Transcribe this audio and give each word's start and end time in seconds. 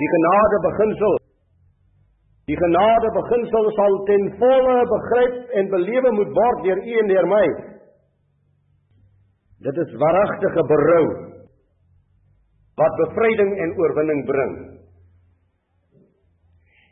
Die 0.00 0.10
genade 0.16 0.58
beginsel 0.68 1.18
Die 2.50 2.58
genade 2.58 3.08
beginsel 3.14 3.66
sal 3.76 3.96
ten 4.08 4.24
volle 4.40 4.78
begryp 4.92 5.52
en 5.60 5.68
belewe 5.74 6.10
moet 6.16 6.32
word 6.38 6.64
deur 6.64 6.80
u 6.82 6.94
en 7.02 7.10
deur 7.12 7.28
my. 7.30 7.44
Dit 9.66 9.76
is 9.84 9.92
waaragtige 10.02 10.64
berou 10.72 11.04
wat 12.80 12.96
bevryding 13.02 13.50
en 13.64 13.74
oorwinning 13.76 14.22
bring. 14.26 14.54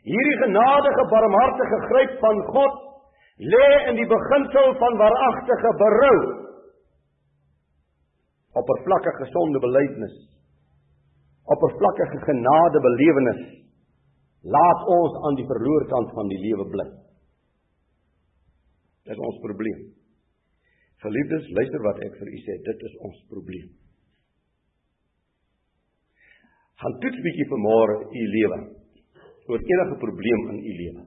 Hierdie 0.05 0.37
genadige 0.45 1.05
barmhartige 1.11 1.79
gryp 1.89 2.15
van 2.23 2.43
God 2.53 2.77
lê 3.53 3.67
in 3.89 3.99
die 3.99 4.07
beginsel 4.13 4.75
van 4.79 4.99
waaragtige 5.01 5.71
berou. 5.81 6.17
Oppervlakkige 8.61 9.25
gesonde 9.25 9.59
belydenis. 9.65 10.15
Oppervlakkige 11.53 12.19
genade 12.27 12.79
belewenis. 12.85 13.41
Laat 14.55 14.87
ons 14.87 15.15
aan 15.27 15.37
die 15.39 15.47
verloor 15.49 15.85
kant 15.91 16.11
van 16.15 16.29
die 16.31 16.39
lewe 16.45 16.65
bly. 16.71 16.87
Dit 19.09 19.17
is 19.17 19.23
ons 19.25 19.39
probleem. 19.43 19.81
Geliefdes, 21.03 21.47
luister 21.57 21.83
wat 21.83 22.01
ek 22.05 22.17
vir 22.19 22.31
u 22.31 22.39
sê, 22.45 22.57
dit 22.67 22.83
is 22.89 22.95
ons 23.07 23.19
probleem. 23.31 23.69
Gaan 26.79 26.97
toets 27.03 27.21
bietjie 27.23 27.47
vanmôre 27.51 27.95
u 28.07 28.25
lewe 28.35 28.59
oor 29.49 29.63
enige 29.65 29.95
probleem 30.03 30.43
in 30.53 30.59
u 30.61 30.73
lewe. 30.81 31.03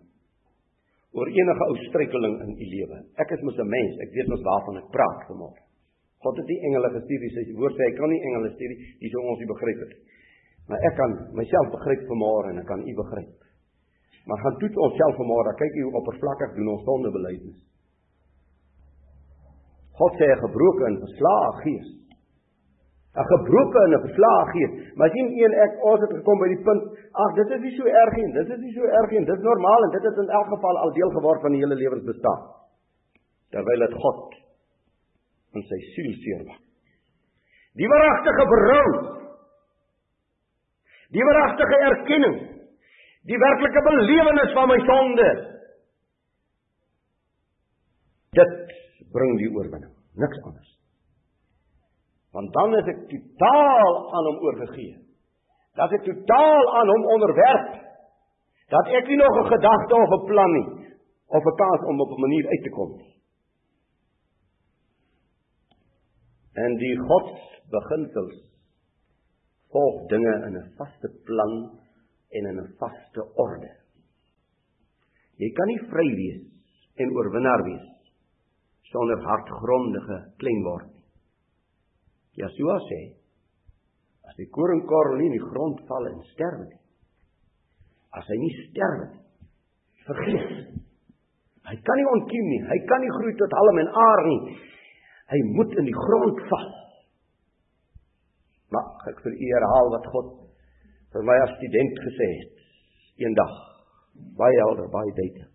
Oor 1.16 1.28
enige 1.30 1.66
ou 1.68 1.76
struikeling 1.86 2.34
in 2.44 2.54
u 2.56 2.66
lewe. 2.72 2.98
Ek 3.22 3.30
is 3.36 3.44
mos 3.46 3.58
'n 3.58 3.68
mens, 3.68 4.00
ek 4.04 4.10
weet 4.16 4.28
mos 4.28 4.42
waarvan 4.48 4.80
ek 4.80 4.90
praat 4.96 5.20
vanmôre. 5.28 5.62
God 6.22 6.36
het 6.36 6.46
nie 6.46 6.60
engele 6.66 6.90
gestuur 6.96 7.20
nie, 7.20 7.30
sy 7.34 7.42
woord 7.60 7.74
sê 7.76 7.82
hy 7.86 7.94
kan 7.98 8.10
nie 8.10 8.22
engele 8.26 8.50
stuur 8.54 8.70
nie, 8.72 8.80
dis 9.00 9.12
hoe 9.12 9.24
ons 9.30 9.38
dit 9.38 9.48
begryp 9.48 9.78
het. 9.84 9.92
Maar 10.68 10.84
ek 10.88 10.94
kan 10.96 11.14
myself 11.38 11.70
begryp 11.74 12.02
vanmôre 12.10 12.52
en 12.52 12.60
ek 12.62 12.68
kan 12.70 12.82
u 12.86 12.94
begryp. 13.00 13.38
Maar 14.26 14.38
gaan 14.44 14.58
toets 14.62 14.82
onsself 14.86 15.18
vanmôre, 15.18 15.54
kyk 15.58 15.78
hoe 15.82 15.96
oppervlakkig 16.00 16.54
doen 16.58 16.70
ons 16.74 16.84
sonde 16.86 17.10
belydenis. 17.16 17.58
God 19.98 20.12
sê 20.18 20.26
'n 20.30 20.42
gebroke 20.46 20.84
en 20.86 21.02
verslae 21.04 21.50
gees. 21.62 21.88
'n 23.12 23.26
Gebroke 23.32 23.78
en 23.84 23.92
'n 23.92 24.04
verslae 24.06 24.44
gees. 24.52 24.72
Maar 24.96 25.10
sien 25.10 25.28
een 25.42 25.54
ek 25.66 25.72
ons 25.84 26.00
het 26.00 26.12
gekom 26.16 26.38
by 26.38 26.48
die 26.48 26.62
punt, 26.68 26.82
ag 27.12 27.34
dit 27.34 27.48
is 27.50 27.60
nie 27.60 27.76
so 27.76 27.84
erg 27.84 28.14
nie, 28.16 28.32
dit 28.32 28.48
is 28.54 28.60
nie 28.64 28.72
so 28.72 28.84
erg 29.00 29.10
nie, 29.10 29.24
dit 29.24 29.36
is 29.36 29.44
normaal 29.44 29.84
en 29.84 29.90
dit 29.90 30.04
het 30.08 30.16
in 30.16 30.30
elk 30.38 30.48
geval 30.54 30.76
al 30.78 30.92
deel 30.92 31.10
geword 31.10 31.40
van 31.40 31.52
die 31.52 31.60
hele 31.60 31.74
lewensbestaan. 31.74 32.40
Terwyl 33.50 33.84
dit 33.86 33.94
God 34.04 34.34
in 35.54 35.62
sy 35.62 35.78
siel 35.92 36.12
seer 36.24 36.44
maak. 36.46 36.62
Die 37.76 37.88
waaragtige 37.88 38.44
berou. 38.54 38.88
Die 41.12 41.24
waaragtige 41.24 41.78
erkenning. 41.90 42.36
Die 43.28 43.38
werklike 43.38 43.82
belewenis 43.86 44.52
van 44.56 44.68
my 44.68 44.78
sonde. 44.86 45.28
Dit 48.32 48.54
bring 49.12 49.36
die 49.38 49.50
oorwinning, 49.52 49.92
niks 50.16 50.40
anders. 50.42 50.70
Want 52.32 52.52
dan 52.56 52.76
is 52.78 52.88
ek 52.94 53.02
totaal 53.10 53.98
aan 54.16 54.28
hom 54.30 54.38
oorgegee. 54.48 54.94
Dat 55.76 55.92
ek 55.92 56.06
totaal 56.06 56.68
aan 56.80 56.92
hom 56.94 57.04
onderwerp. 57.16 57.74
Dat 58.72 58.88
ek 58.88 59.08
nie 59.08 59.20
nog 59.20 59.36
'n 59.36 59.52
gedagte 59.52 59.94
of 59.94 60.12
'n 60.16 60.26
plan 60.26 60.52
nie 60.52 60.68
of 61.28 61.44
'n 61.44 61.56
kans 61.56 61.82
om 61.90 62.00
op 62.00 62.10
'n 62.16 62.20
manier 62.20 62.48
uit 62.48 62.62
te 62.62 62.70
kom 62.70 62.96
nie. 62.96 63.12
En 66.52 66.76
die 66.76 66.96
godsbeginsels 66.98 68.51
volg 69.72 70.08
dinge 70.08 70.34
in 70.46 70.56
'n 70.56 70.72
vaste 70.78 71.08
plan 71.24 71.54
en 72.30 72.46
in 72.50 72.58
'n 72.60 72.74
vaste 72.78 73.22
orde. 73.34 73.72
Jy 75.38 75.50
kan 75.56 75.66
nie 75.66 75.88
vry 75.90 76.08
wees 76.20 76.42
en 76.96 77.14
oorwinnaar 77.16 77.62
wees 77.64 77.88
sonder 78.92 79.18
hartgrondige 79.24 80.18
klein 80.38 80.62
word 80.64 80.86
nie. 80.86 81.04
Jesua 82.42 82.78
sê 82.88 83.00
as 84.28 84.36
die 84.36 84.50
koringkorrel 84.56 85.18
nie 85.18 85.26
in 85.26 85.38
die 85.38 85.48
grond 85.50 85.80
val 85.88 86.06
en 86.06 86.22
sterwe 86.32 86.66
nie. 86.68 86.80
As 88.12 88.28
hy 88.28 88.36
nie 88.36 88.54
sterwe 88.68 89.06
nie, 89.12 89.22
vergeet. 90.06 90.82
Hy 91.62 91.76
kan 91.86 92.00
nie 92.00 92.10
ontkiem 92.10 92.46
nie. 92.50 92.62
Hy 92.68 92.78
kan 92.90 93.00
nie 93.00 93.12
groei 93.16 93.34
tot 93.38 93.52
halm 93.58 93.78
en 93.78 93.90
aar 94.04 94.22
nie. 94.26 94.56
Hy 95.32 95.40
moet 95.56 95.76
in 95.78 95.86
die 95.88 95.96
grond 95.96 96.40
val. 96.50 96.70
Maar 98.72 99.10
ek 99.12 99.20
vir 99.24 99.34
u 99.36 99.50
herhaal 99.52 99.90
wat 99.96 100.08
God 100.14 100.30
vir 101.12 101.26
my 101.28 101.36
as 101.44 101.54
student 101.58 102.00
gesê 102.06 102.28
het 102.40 103.24
eendag. 103.24 103.54
Baie 104.38 104.58
helder, 104.64 104.88
baie 104.92 105.12
duidelik. 105.16 105.52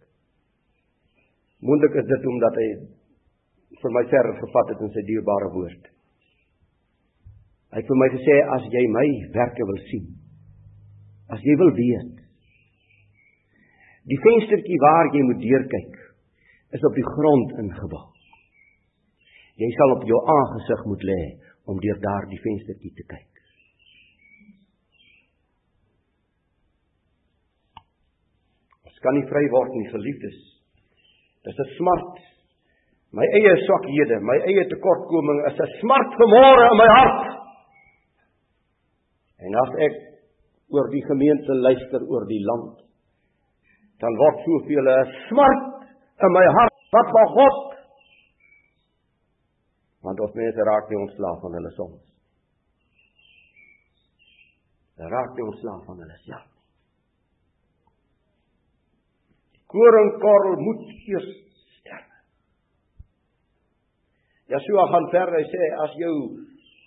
Moontlik 1.65 1.97
is 2.01 2.09
dit 2.09 2.27
omdat 2.29 2.57
hy 2.61 2.67
vir 3.81 3.93
my 3.93 4.03
ver 4.11 4.29
gevat 4.41 4.73
het 4.73 4.83
in 4.85 4.93
sy 4.93 5.03
dierbare 5.07 5.49
woord. 5.53 5.89
Hy 7.73 7.81
het 7.81 7.89
vir 7.89 7.99
my 7.99 8.09
gesê 8.13 8.35
as 8.55 8.67
jy 8.73 8.83
my 8.93 9.07
werke 9.35 9.65
wil 9.69 9.79
sien, 9.89 10.05
as 11.33 11.41
jy 11.43 11.55
wil 11.59 11.73
weet, 11.75 12.13
die 14.07 14.19
venstertjie 14.23 14.77
waar 14.79 15.09
jy 15.11 15.23
moet 15.27 15.41
deurkyk, 15.43 15.97
is 16.77 16.85
op 16.87 16.95
die 16.95 17.07
grond 17.09 17.57
ingebou. 17.63 18.05
Jy 19.57 19.67
sal 19.73 19.95
op 19.97 20.05
jou 20.07 20.19
aangesig 20.37 20.85
moet 20.87 21.03
lê 21.09 21.21
om 21.67 21.79
deur 21.83 21.99
daardie 22.03 22.39
venstertjie 22.43 22.93
te 22.95 23.05
kyk. 23.11 23.41
Ons 28.87 29.03
kan 29.03 29.17
nie 29.17 29.27
vry 29.29 29.43
word 29.53 29.75
nie, 29.75 29.89
geliefdes. 29.91 30.39
Dis 31.45 31.59
'n 31.59 31.69
smart. 31.77 32.15
My 33.11 33.25
eie 33.37 33.53
swakhede, 33.65 34.19
my 34.21 34.37
eie 34.49 34.63
tekortkoming 34.71 35.39
is 35.49 35.59
'n 35.59 35.75
smart 35.81 36.11
vermore 36.19 36.65
in 36.71 36.77
my 36.77 36.89
hart. 36.97 37.25
En 39.45 39.55
as 39.63 39.71
ek 39.87 39.95
oor 40.73 40.89
die 40.91 41.05
gemeente 41.05 41.53
luister 41.53 42.01
oor 42.09 42.25
die 42.27 42.43
land, 42.43 42.81
dan 43.99 44.13
word 44.23 44.37
soveel 44.45 44.87
'n 44.87 45.13
smart 45.29 45.87
in 46.25 46.31
my 46.31 46.45
hart 46.57 46.77
wat 46.91 47.09
van 47.15 47.27
God 47.37 47.76
want 50.07 50.21
ons 50.23 50.35
mense 50.39 50.67
raak 50.69 50.85
nie 50.89 50.99
ontslaaf 51.03 51.41
van 51.43 51.55
hulle 51.57 51.71
sondes. 51.75 52.05
Hulle 54.95 55.09
raak 55.11 55.33
nie 55.35 55.47
ontslaaf 55.51 55.81
van 55.89 55.99
hulle 56.03 56.19
self 56.21 56.45
nie. 56.45 56.63
Die 59.57 59.63
koringkorrel 59.73 60.55
moet 60.63 60.85
eers 61.11 61.27
sterf. 61.81 62.07
Yeshua 64.55 64.87
gaan 64.93 65.09
verder 65.17 65.49
sê 65.51 65.69
as 65.85 65.99
jou 65.99 66.15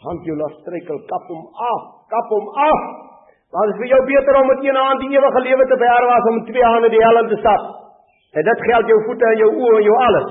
hand 0.06 0.24
jou 0.24 0.38
laat 0.40 0.56
struikel, 0.62 1.04
kap 1.12 1.28
hom 1.28 1.44
af, 1.74 1.86
kap 2.08 2.32
hom 2.32 2.50
af. 2.70 2.84
Want 3.52 3.68
dit 3.68 3.74
is 3.74 3.80
vir 3.82 3.90
jou 3.92 4.02
beter 4.08 4.38
om 4.40 4.46
met 4.48 4.64
een 4.64 4.78
hand 4.80 5.04
die 5.04 5.12
ewige 5.12 5.40
lewe 5.44 5.64
te 5.68 5.76
beerwe 5.84 6.12
as 6.16 6.28
om 6.30 6.38
met 6.38 6.46
twee 6.48 6.68
hande 6.72 6.88
die 6.88 7.04
hel 7.04 7.20
in 7.20 7.32
te 7.34 7.40
stap. 7.42 7.72
En 8.32 8.46
dit 8.48 8.68
geld 8.70 8.92
jou 8.94 9.00
voete 9.10 9.26
en 9.28 9.42
jou 9.44 9.50
oë 9.58 9.80
en 9.80 9.88
jou 9.90 9.96
alles. 10.08 10.30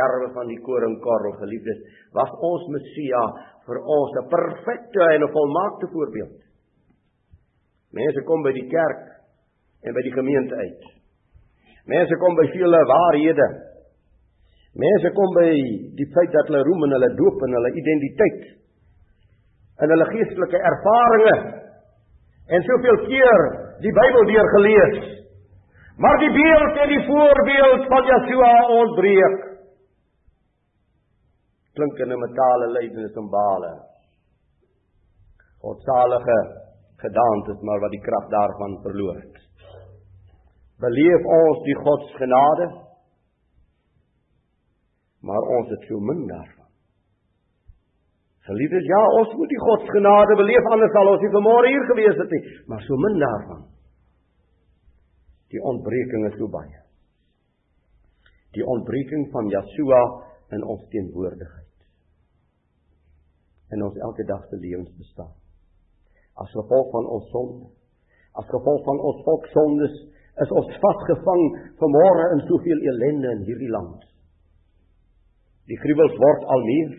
Sterwe 0.00 0.32
van 0.32 0.48
die 0.48 0.60
koringkorrel 0.64 1.36
geliefdes 1.40 1.80
was 2.16 2.30
ons 2.40 2.68
Messia 2.72 3.22
vir 3.68 3.78
ons 3.84 4.12
'n 4.16 4.28
perfekte 4.28 5.00
en 5.14 5.22
'n 5.22 5.32
volmaakte 5.32 5.86
voorbeeld. 5.92 6.38
Mense 7.92 8.22
kom 8.24 8.42
by 8.42 8.52
die 8.52 8.68
kerk 8.68 9.02
en 9.84 9.94
by 9.94 10.02
die 10.02 10.12
gemeente 10.12 10.54
uit. 10.54 10.82
Mense 11.86 12.16
kom 12.16 12.34
by 12.34 12.46
vele 12.52 12.84
waarhede. 12.86 13.48
Mense 14.74 15.10
kom 15.10 15.34
by 15.34 15.50
die 15.98 16.10
feit 16.14 16.32
dat 16.32 16.46
hulle 16.46 16.62
roem 16.62 16.84
in 16.84 16.92
hulle 16.96 17.14
doop 17.14 17.42
en 17.42 17.52
hulle 17.52 17.72
identiteit 17.74 18.42
en 19.80 19.88
hulle 19.90 20.04
geestelike 20.04 20.58
ervarings 20.70 21.44
en 22.46 22.62
soveel 22.62 22.98
keer 23.06 23.40
die 23.80 23.92
Bybel 23.92 24.24
deur 24.26 24.48
gelees. 24.48 25.20
Maar 25.96 26.18
die 26.18 26.32
beeld 26.32 26.76
en 26.76 26.88
die 26.88 27.06
voorbeeld 27.06 27.86
van 27.86 28.04
Yeshua 28.04 28.66
ontbreek. 28.66 29.49
Klinkende 31.80 32.16
metale 32.20 32.66
lydenis 32.76 33.14
en 33.16 33.28
bale. 33.32 33.70
Godsalige 35.64 36.38
gedaantes 37.00 37.62
maar 37.64 37.80
wat 37.80 37.94
die 37.94 38.02
krag 38.04 38.26
daarvan 38.28 38.74
verloor 38.84 39.16
het. 39.16 39.38
Beleef 40.84 41.28
ons 41.36 41.62
die 41.64 41.76
God 41.80 42.04
se 42.08 42.18
genade? 42.20 42.66
Maar 45.24 45.48
ons 45.56 45.72
het 45.72 45.86
so 45.88 46.00
min 46.04 46.20
daarvan. 46.28 46.68
Geliefdes, 48.50 48.88
ja, 48.88 49.00
ons 49.20 49.32
moet 49.40 49.52
die 49.52 49.62
God 49.64 49.86
se 49.86 49.94
genade 49.96 50.36
beleef 50.36 50.68
anders 50.72 50.92
sal 50.96 51.12
ons 51.14 51.24
nie 51.24 51.32
vanmôre 51.36 51.72
hier 51.72 51.88
gewees 51.92 52.20
het 52.20 52.36
nie, 52.36 52.42
maar 52.72 52.84
so 52.84 53.00
min 53.06 53.18
daarvan. 53.24 53.64
Die 55.56 55.64
ontbreking 55.72 56.28
is 56.28 56.36
so 56.40 56.48
baie. 56.52 56.84
Die 58.56 58.68
ontbreking 58.76 59.28
van 59.32 59.48
Yeshua 59.52 60.04
in 60.56 60.68
ons 60.68 60.84
teenwoordigheid. 60.92 61.69
In 63.74 63.82
ons 63.86 63.98
elke 64.06 64.24
dag 64.28 64.42
se 64.48 64.58
lewens 64.58 64.90
bestaan. 64.98 65.32
As 66.40 66.50
gevolg 66.56 66.90
van 66.94 67.06
ons 67.16 67.28
sonde, 67.34 67.68
as 68.38 68.46
gevolg 68.48 68.84
van 68.86 69.00
ons 69.10 69.22
volk 69.26 69.46
sondes, 69.54 69.96
is 70.40 70.52
ons 70.56 70.76
vasgevang 70.82 71.44
vanmôre 71.82 72.26
in 72.36 72.44
soveel 72.48 72.84
ellende 72.92 73.34
in 73.36 73.42
hierdie 73.48 73.70
land. 73.70 74.06
Die 75.68 75.78
gruwels 75.78 76.16
word 76.18 76.46
al 76.54 76.64
meer. 76.66 76.94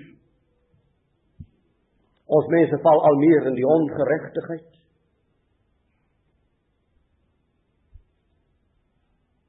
Ons 2.31 2.51
mense 2.53 2.77
val 2.83 3.01
al 3.09 3.17
meer 3.23 3.49
in 3.49 3.57
die 3.57 3.67
ongeregtigheid. 3.67 4.67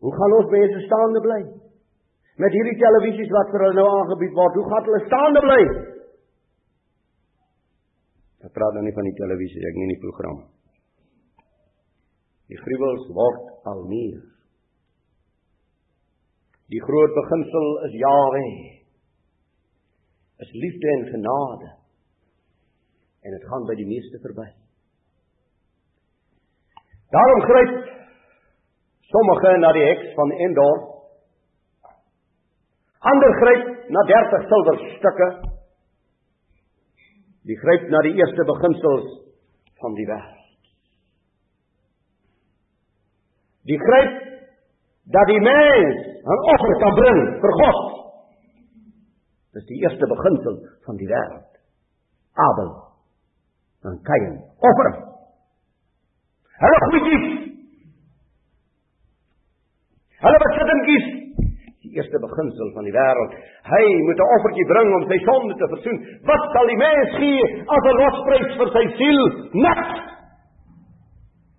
Hoe 0.02 0.14
gaan 0.16 0.38
ons 0.40 0.50
mense 0.50 0.80
staande 0.88 1.20
bly? 1.22 1.42
Met 2.42 2.54
hierdie 2.56 2.78
televisies 2.80 3.30
wat 3.30 3.52
vir 3.52 3.66
hulle 3.66 3.78
nou 3.78 3.90
aangebied 4.00 4.32
word, 4.34 4.56
hoe 4.58 4.70
gaan 4.72 4.88
hulle 4.88 5.02
staande 5.04 5.42
bly? 5.44 5.60
Ek 8.52 8.58
praat 8.60 8.74
nou 8.76 8.82
nie 8.84 8.92
van 8.92 9.06
die 9.08 9.16
televisie, 9.16 9.62
ek 9.64 9.76
nie 9.80 9.86
die 9.94 10.00
program. 10.02 10.42
Die 12.52 12.58
gruwels 12.60 13.06
word 13.16 13.46
al 13.70 13.78
meer. 13.88 14.18
Die 16.68 16.82
groot 16.84 17.14
beginsel 17.16 17.68
is 17.88 17.94
Jahwe. 17.96 18.42
Is 20.44 20.50
liefde 20.52 20.90
en 20.98 21.06
genade. 21.14 21.70
En 23.24 23.38
dit 23.38 23.46
gaan 23.48 23.64
by 23.70 23.78
die 23.80 23.88
meeste 23.88 24.20
verby. 24.20 24.44
Daarom 27.16 27.42
gryp 27.48 27.74
sommige 29.14 29.54
na 29.64 29.72
die 29.78 29.86
heks 29.86 30.12
van 30.20 30.36
Endor. 30.48 30.84
Ander 33.14 33.32
gryp 33.40 33.64
na 33.96 34.04
30 34.12 34.46
silwerstukke 34.52 35.32
Die 37.48 37.58
gryp 37.58 37.88
na 37.90 38.00
die 38.06 38.14
eerste 38.18 38.44
beginsels 38.46 39.08
van 39.82 39.96
die 39.98 40.06
wêreld. 40.06 40.38
Die 43.70 43.78
gryp 43.78 44.12
dat 45.14 45.26
die 45.30 45.40
mens 45.42 45.98
'n 46.22 46.44
offer 46.54 46.74
kan 46.82 46.94
bring 47.00 47.20
vir 47.42 47.52
God. 47.62 47.80
Dis 49.52 49.66
die 49.66 49.80
eerste 49.82 50.06
beginsel 50.06 50.60
van 50.86 50.96
die 50.96 51.08
wêreld. 51.08 51.50
Abel 52.32 52.70
en 53.82 54.02
Kain 54.02 54.36
offer. 54.58 54.90
Hulle 56.62 56.78
goedjies. 56.90 57.26
Hulle 60.22 60.38
wat 60.44 60.54
sit 60.58 60.72
en 60.76 60.84
kies 60.86 61.06
eerste 61.96 62.18
beginsel 62.22 62.72
van 62.76 62.86
die 62.88 62.94
wêreld. 62.94 63.32
Hy 63.74 63.84
moet 64.06 64.20
'n 64.20 64.32
offertjie 64.36 64.70
bring 64.72 64.88
om 64.98 65.04
sy 65.10 65.18
sonde 65.28 65.54
te 65.56 65.68
versoen. 65.74 65.98
Wat 66.30 66.44
sal 66.52 66.66
die 66.72 66.80
mens 66.86 67.10
gee 67.20 67.44
as 67.74 67.84
'n 67.90 67.98
losprys 68.02 68.56
vir 68.60 68.70
sy 68.76 68.84
siel? 68.98 69.22
Niks. 69.66 69.92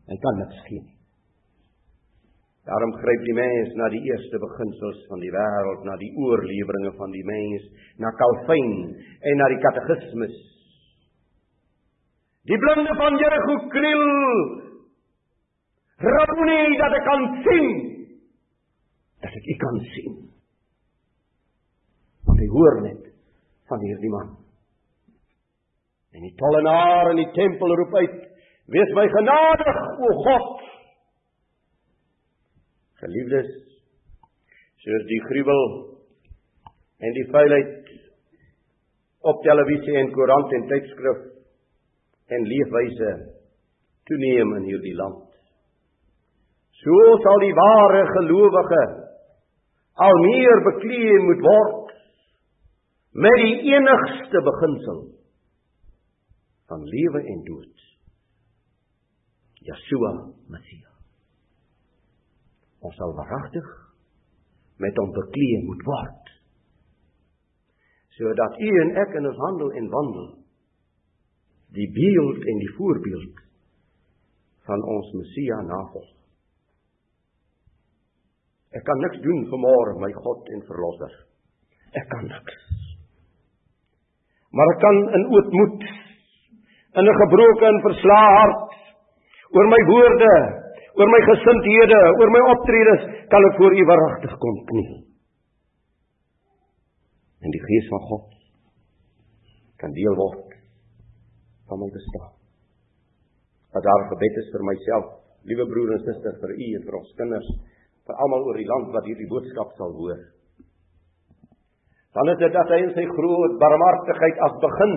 Hy 0.10 0.18
kan 0.24 0.36
niks 0.38 0.60
gee 0.68 0.82
nie. 0.82 0.94
Daarom 2.64 2.94
gryp 2.96 3.24
die 3.28 3.36
mens 3.36 3.74
na 3.76 3.90
die 3.92 4.04
eerste 4.08 4.40
beginsels 4.40 5.00
van 5.10 5.20
die 5.20 5.32
wêreld, 5.32 5.82
na 5.84 5.98
die 6.00 6.14
oorleweringe 6.16 6.94
van 6.96 7.12
die 7.12 7.24
mens, 7.28 7.64
na 8.00 8.12
Calvin 8.16 8.96
en 9.20 9.36
na 9.38 9.48
die 9.52 9.60
katekismes. 9.66 10.38
Die 12.48 12.60
blinde 12.60 12.96
van 12.96 13.18
Jericho 13.20 13.58
kniel. 13.68 14.06
Rabboni 16.04 16.78
dat 16.80 16.96
ek 17.00 17.06
kan 17.08 17.28
sien 17.44 17.68
dat 19.24 19.36
ek 19.40 19.48
u 19.48 19.56
kan 19.64 19.80
sien. 19.94 20.16
Want 22.28 22.40
hy 22.40 22.48
hoor 22.52 22.80
net 22.84 23.10
van 23.72 23.84
hierdie 23.88 24.12
man. 24.12 24.34
En 26.14 26.26
die 26.28 26.36
tollenaar 26.38 27.12
in 27.14 27.22
die 27.24 27.32
tempel 27.36 27.76
roep 27.80 27.96
uit: 28.02 28.18
"Wees 28.76 28.92
my 28.98 29.08
genadig, 29.16 29.80
o 30.08 30.14
God." 30.28 30.62
Geliefdes, 33.04 33.50
soos 34.84 35.06
die 35.08 35.22
gruwel 35.28 35.64
en 37.04 37.16
die 37.18 37.28
vuilheid 37.32 37.92
op 39.32 39.42
televisie 39.44 39.98
en 40.00 40.12
koerant 40.12 40.52
en 40.52 40.68
tydskrif 40.68 41.24
en 42.28 42.48
leefwyse 42.48 43.12
toeneem 44.08 44.56
in 44.60 44.70
hierdie 44.72 44.96
land. 45.00 45.28
So 46.84 47.18
sal 47.24 47.40
die 47.44 47.56
ware 47.56 48.04
gelowige 48.12 48.84
al 49.94 50.20
meer 50.26 50.62
beklee 50.66 51.18
moet 51.28 51.44
word 51.46 51.92
met 53.14 53.42
die 53.44 53.74
enigste 53.76 54.42
beginsel 54.42 55.02
van 56.72 56.86
lewe 56.90 57.22
en 57.34 57.44
dood. 57.46 57.84
Yeshua 59.64 60.14
Messia. 60.50 60.90
Ons 62.84 62.98
sal 63.00 63.14
waaragtig 63.16 63.68
met 64.82 64.98
hom 64.98 65.14
beklee 65.16 65.62
moet 65.68 65.86
word. 65.88 66.32
Sodat 68.18 68.58
u 68.60 68.72
en 68.82 68.96
ek 69.06 69.14
in 69.20 69.30
ons 69.30 69.44
handel 69.46 69.72
en 69.78 69.92
wandel 69.94 70.28
die 71.74 71.88
beeld 71.94 72.44
en 72.50 72.60
die 72.62 72.74
voorbeeld 72.78 73.40
van 74.68 74.84
ons 74.96 75.14
Messia 75.18 75.62
navolg. 75.70 76.12
Ek 78.74 78.84
kan 78.88 79.02
niks 79.06 79.22
doen 79.22 79.44
vanmôre, 79.52 80.00
my 80.02 80.10
God 80.18 80.50
en 80.56 80.64
verlosser. 80.66 81.14
Ek 81.94 82.08
kan 82.10 82.26
niks. 82.26 82.58
Maar 84.54 84.72
ek 84.74 84.82
kan 84.82 85.00
in 85.18 85.26
ootmoed 85.34 85.86
in 87.00 87.10
'n 87.10 87.20
gebroke 87.22 87.66
en 87.70 87.86
verslae 87.86 88.34
hart 88.38 88.74
oor 89.54 89.68
my 89.70 89.82
woorde, 89.90 90.36
oor 90.98 91.10
my 91.10 91.22
gesindhede, 91.30 92.02
oor 92.20 92.30
my 92.34 92.42
optredes 92.54 93.04
kan 93.30 93.46
ek 93.50 93.58
voor 93.58 93.74
U 93.78 93.84
waaragtig 93.92 94.38
kom 94.38 94.58
kniel. 94.70 94.96
En 97.44 97.52
die 97.52 97.64
Gees 97.68 97.88
van 97.90 98.04
God 98.10 98.30
kan 99.78 99.92
deel 99.92 100.16
word 100.16 100.56
van 101.68 101.80
my 101.80 101.90
bestaan. 101.92 102.34
Dat 103.74 103.84
daar 103.84 104.04
gebed 104.14 104.38
is 104.42 104.52
vir 104.54 104.64
myself, 104.64 105.06
liewe 105.50 105.66
broer 105.68 105.92
en 105.98 106.04
suster, 106.06 106.34
vir 106.42 106.52
u 106.56 106.68
en 106.78 106.84
vir 106.88 106.98
ons 107.00 107.16
kinders 107.20 107.50
vir 108.08 108.22
almal 108.26 108.48
oor 108.48 108.60
die 108.60 108.70
land 108.70 108.90
wat 108.96 109.06
hierdie 109.08 109.30
boodskap 109.32 109.76
sal 109.80 109.94
hoor. 109.96 110.22
Dan 112.14 112.30
is 112.34 112.40
dit 112.42 112.54
dat 112.54 112.72
hy 112.74 112.80
in 112.84 112.94
sy 112.94 113.06
groot 113.10 113.56
barmhartigheid 113.62 114.42
as 114.48 114.58
begin 114.64 114.96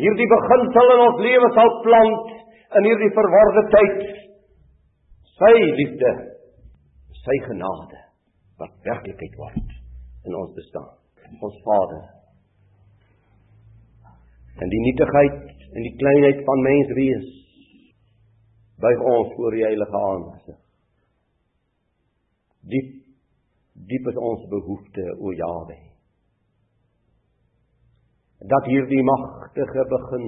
hierdie 0.00 0.28
beginsel 0.32 0.94
in 0.94 1.02
ons 1.06 1.20
lewe 1.26 1.50
sal 1.56 1.72
plant 1.84 2.32
in 2.80 2.88
hierdie 2.88 3.12
verwarde 3.16 3.64
tyd. 3.74 4.00
Sy 5.40 5.52
liefde, 5.80 6.14
sy 7.20 7.36
genade 7.46 8.00
wat 8.60 8.72
werklikheid 8.88 9.36
word 9.40 9.76
in 10.28 10.36
ons 10.40 10.56
bestaan. 10.56 10.90
Ons 11.40 11.60
Vader. 11.64 12.02
En 14.60 14.72
die 14.72 14.82
nietigheid 14.88 15.38
en 15.70 15.86
die 15.86 15.94
kleinheid 16.00 16.42
van 16.48 16.64
mens 16.66 16.96
wees 16.98 17.28
buig 18.82 19.06
ons 19.12 19.30
voor 19.36 19.54
die 19.54 19.64
heilige 19.68 20.02
aansig 20.08 20.59
diep 22.72 22.90
diep 23.90 24.08
is 24.12 24.18
ons 24.30 24.46
behoefte 24.52 25.04
o 25.18 25.32
Jawe 25.38 25.78
dat 28.52 28.68
hierdie 28.72 29.02
magtige 29.04 29.84
begin 29.94 30.26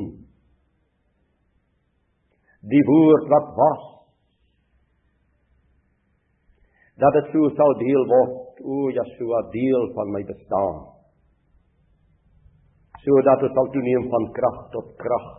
die 2.73 2.83
woord 2.89 3.29
wat 3.33 3.49
was 3.61 3.85
dat 7.03 7.17
dit 7.19 7.31
so 7.35 7.51
sal 7.59 7.77
deel 7.81 8.05
word 8.15 8.61
o 8.63 8.81
Yeshua 8.95 9.39
deel 9.51 9.89
van 9.97 10.11
my 10.15 10.21
bestaan. 10.29 10.77
Sodat 13.03 13.41
dit 13.43 13.57
sal 13.57 13.71
toeneem 13.75 14.05
van 14.13 14.27
krag 14.37 14.59
tot 14.77 14.93
krag 15.01 15.31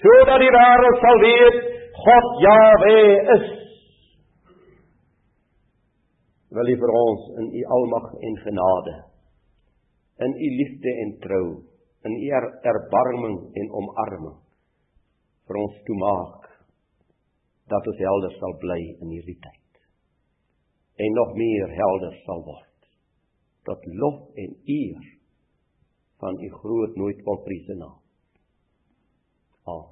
sodat 0.00 0.40
die 0.40 0.52
wêreld 0.54 1.02
sal 1.04 1.18
weet 1.22 1.58
God 2.02 2.28
Jawe 2.42 3.00
is 3.36 3.44
wil 6.56 6.72
U 6.72 6.76
vir 6.82 6.92
ons 7.00 7.28
in 7.42 7.50
U 7.60 7.62
almag 7.76 8.08
en 8.28 8.38
genade 8.46 8.96
in 10.26 10.34
U 10.46 10.48
liefde 10.60 10.94
en 11.04 11.12
trou 11.24 11.46
in 12.08 12.18
U 12.18 12.28
er, 12.38 12.48
erbarming 12.72 13.38
en 13.60 13.72
omarming 13.80 14.36
vir 15.48 15.60
ons 15.62 15.80
toemaak 15.88 16.50
dat 17.72 17.88
ons 17.92 18.04
helder 18.06 18.36
sal 18.36 18.58
bly 18.64 18.80
in 18.90 19.16
hierdie 19.16 19.38
tyd 19.46 19.82
en 21.06 21.18
nog 21.20 21.34
meer 21.40 21.74
helder 21.80 22.20
sal 22.26 22.44
word 22.50 22.70
tot 23.68 23.88
lof 24.04 24.22
en 24.44 24.54
eer 24.76 25.10
van 26.22 26.38
U 26.38 26.48
groot 26.60 26.96
nooit 26.96 27.24
volprysene 27.26 27.78
naam. 27.78 27.98
Amen. 29.66 29.91